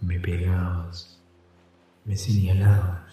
[0.00, 1.20] Me pegabas.
[2.06, 3.05] Me señalabas.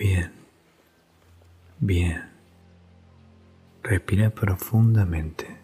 [0.00, 0.32] Bien,
[1.78, 2.30] bien.
[3.82, 5.58] Respira profundamente.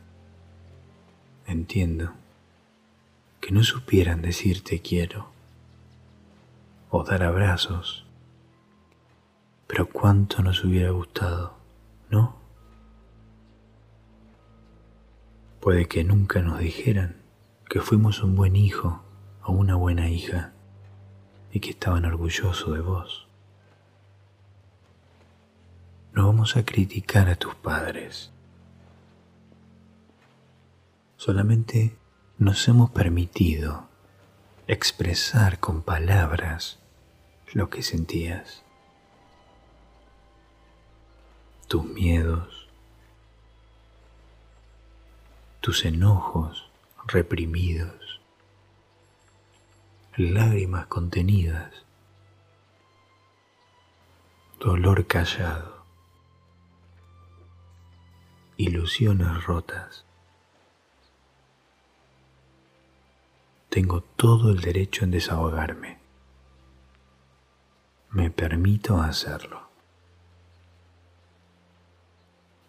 [1.46, 2.12] Entiendo
[3.40, 5.30] que no supieran decirte quiero
[6.90, 8.04] o dar abrazos,
[9.66, 11.54] pero cuánto nos hubiera gustado,
[12.10, 12.36] ¿no?
[15.60, 17.16] Puede que nunca nos dijeran
[17.70, 19.02] que fuimos un buen hijo
[19.44, 20.52] o una buena hija
[21.52, 23.25] y que estaban orgullosos de vos.
[26.16, 28.30] No vamos a criticar a tus padres.
[31.18, 31.98] Solamente
[32.38, 33.86] nos hemos permitido
[34.66, 36.78] expresar con palabras
[37.52, 38.62] lo que sentías.
[41.68, 42.66] Tus miedos,
[45.60, 46.70] tus enojos
[47.06, 48.22] reprimidos,
[50.16, 51.84] lágrimas contenidas,
[54.58, 55.75] dolor callado
[58.56, 60.04] ilusiones rotas.
[63.68, 65.98] Tengo todo el derecho en desahogarme.
[68.10, 69.68] Me permito hacerlo.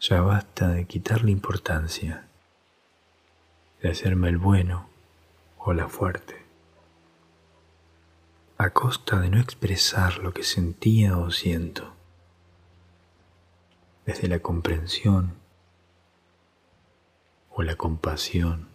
[0.01, 2.27] Ya basta de quitarle importancia,
[3.81, 4.89] de hacerme el bueno
[5.57, 6.45] o la fuerte,
[8.57, 11.93] a costa de no expresar lo que sentía o siento,
[14.05, 15.46] desde la comprensión
[17.57, 18.67] o la compasión.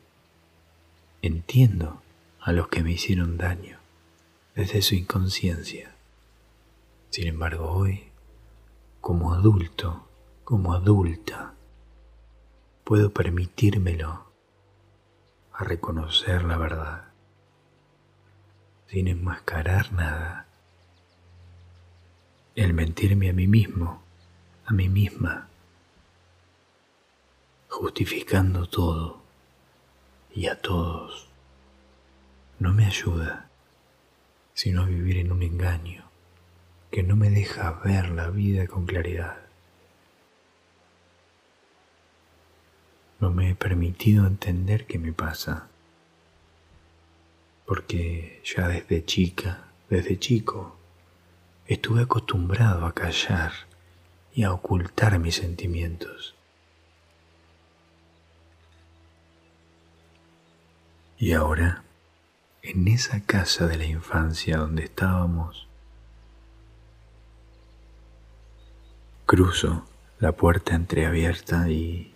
[1.23, 2.03] Entiendo
[2.41, 3.79] a los que me hicieron daño
[4.57, 5.95] desde su inconsciencia.
[7.11, 8.09] Sin embargo, hoy,
[9.01, 10.09] como adulto,
[10.43, 11.55] como adulta,
[12.83, 14.27] puedo permitírmelo
[15.53, 17.05] a reconocer la verdad,
[18.89, 20.49] sin enmascarar nada.
[22.57, 24.03] El mentirme a mí mismo,
[24.67, 25.52] a mí misma,
[27.83, 29.21] justificando todo
[30.33, 31.27] y a todos,
[32.61, 33.51] no me ayuda,
[34.55, 36.05] sino a vivir en un engaño
[36.93, 39.37] que no me deja ver la vida con claridad.
[43.19, 45.67] No me he permitido entender qué me pasa,
[47.67, 50.77] porque ya desde chica, desde chico,
[51.67, 53.51] estuve acostumbrado a callar
[54.33, 56.37] y a ocultar mis sentimientos.
[61.23, 61.85] Y ahora,
[62.63, 65.69] en esa casa de la infancia donde estábamos,
[69.25, 69.85] cruzo
[70.19, 72.13] la puerta entreabierta y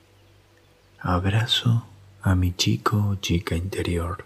[0.98, 1.86] abrazo
[2.20, 4.24] a mi chico o chica interior.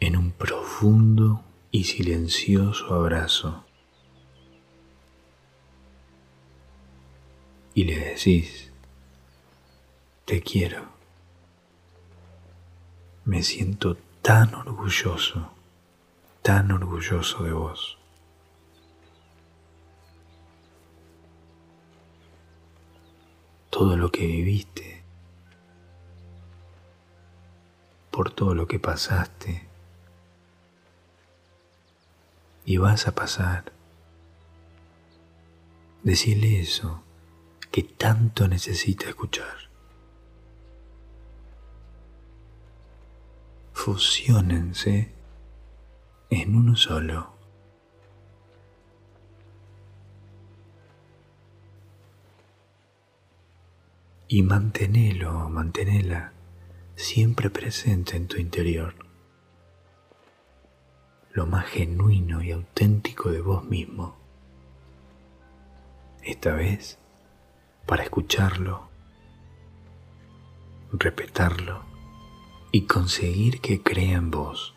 [0.00, 3.64] En un profundo y silencioso abrazo.
[7.72, 8.69] y le decís,
[10.30, 10.84] te quiero.
[13.24, 15.50] Me siento tan orgulloso,
[16.40, 17.98] tan orgulloso de vos.
[23.70, 25.02] Todo lo que viviste,
[28.12, 29.66] por todo lo que pasaste
[32.64, 33.72] y vas a pasar.
[36.04, 37.02] Decirle eso
[37.72, 39.69] que tanto necesita escuchar.
[43.82, 45.10] Fusionense
[46.28, 47.32] en uno solo.
[54.28, 56.34] Y mantenelo, mantenela
[56.94, 58.94] siempre presente en tu interior.
[61.32, 64.14] Lo más genuino y auténtico de vos mismo.
[66.22, 66.98] Esta vez
[67.86, 68.90] para escucharlo,
[70.92, 71.89] respetarlo
[72.72, 74.74] y conseguir que crea en vos.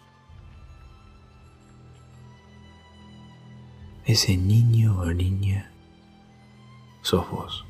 [4.06, 5.72] Ese niño o niña
[7.02, 7.66] sos vos.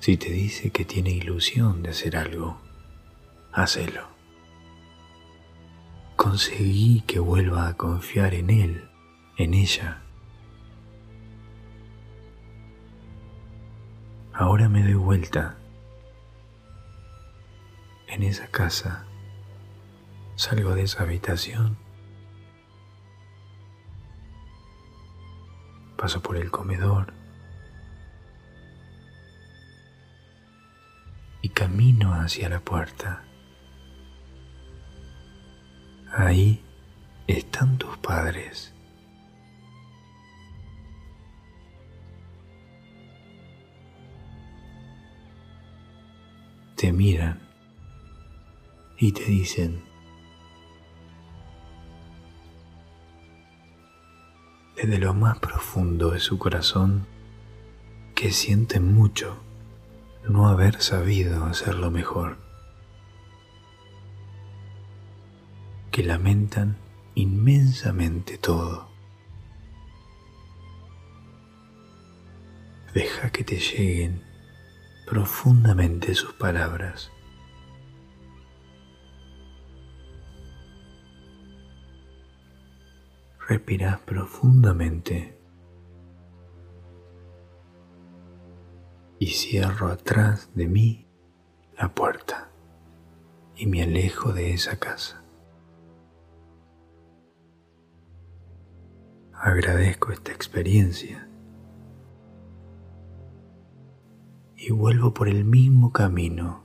[0.00, 2.60] Si te dice que tiene ilusión de hacer algo,
[3.52, 4.06] hacelo.
[6.14, 8.88] Conseguí que vuelva a confiar en él,
[9.36, 10.05] en ella.
[14.38, 15.56] Ahora me doy vuelta.
[18.06, 19.06] En esa casa
[20.34, 21.78] salgo de esa habitación.
[25.96, 27.14] Paso por el comedor.
[31.40, 33.24] Y camino hacia la puerta.
[36.12, 36.62] Ahí
[37.26, 38.75] están tus padres.
[46.76, 47.40] Te miran
[48.98, 49.82] y te dicen,
[54.76, 57.06] desde lo más profundo de su corazón,
[58.14, 59.42] que sienten mucho
[60.28, 62.36] no haber sabido hacerlo mejor,
[65.90, 66.76] que lamentan
[67.14, 68.90] inmensamente todo.
[72.92, 74.35] Deja que te lleguen
[75.06, 77.12] profundamente sus palabras.
[83.48, 85.38] Respirás profundamente
[89.20, 91.06] y cierro atrás de mí
[91.78, 92.50] la puerta
[93.54, 95.22] y me alejo de esa casa.
[99.32, 101.25] Agradezco esta experiencia
[104.68, 106.64] y vuelvo por el mismo camino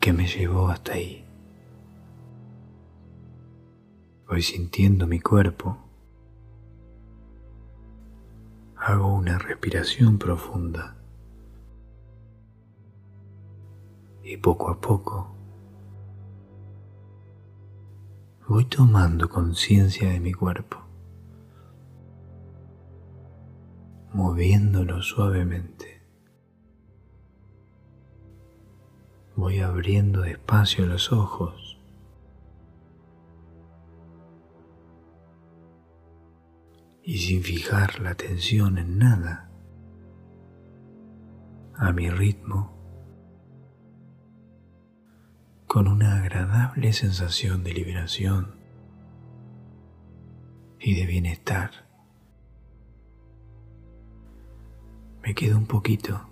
[0.00, 1.22] que me llevó hasta ahí.
[4.26, 5.76] Voy sintiendo mi cuerpo.
[8.74, 10.96] Hago una respiración profunda.
[14.22, 15.36] Y poco a poco
[18.48, 20.78] voy tomando conciencia de mi cuerpo,
[24.14, 25.95] moviéndolo suavemente.
[29.36, 31.78] Voy abriendo despacio los ojos.
[37.02, 39.50] Y sin fijar la atención en nada,
[41.76, 42.74] a mi ritmo,
[45.66, 48.56] con una agradable sensación de liberación
[50.80, 51.70] y de bienestar.
[55.22, 56.25] Me quedo un poquito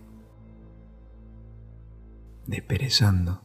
[2.47, 3.43] desperezando,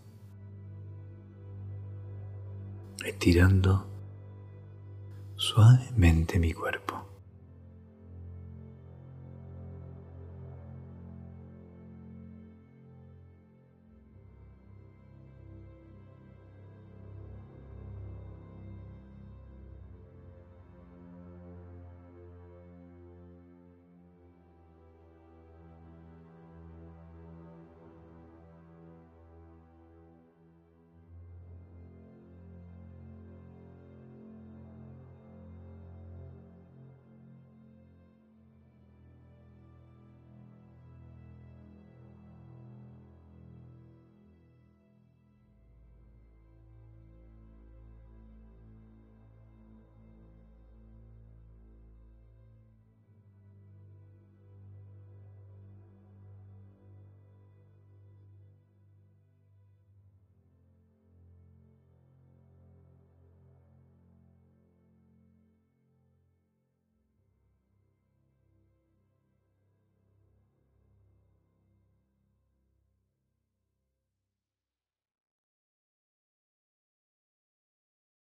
[3.05, 3.87] estirando
[5.35, 6.78] suavemente mi cuerpo.